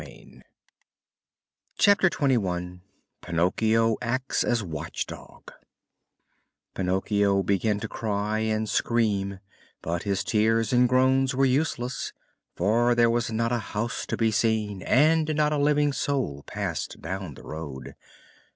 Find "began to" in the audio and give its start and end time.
7.43-7.87